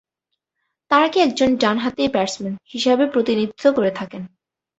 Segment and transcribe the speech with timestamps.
[0.91, 4.21] তারাকি একজন ডান-হাতি ব্যাটসম্যান হিসেবে প্রতিনিধিত্ব করে থাকেন।